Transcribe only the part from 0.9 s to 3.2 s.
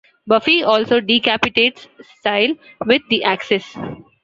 decapitates Cecile with